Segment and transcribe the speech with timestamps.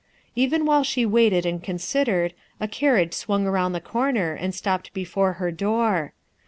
[0.35, 2.33] Even while she waited and considered
[2.71, 6.13] carriage swung around the corner and stopped before her door.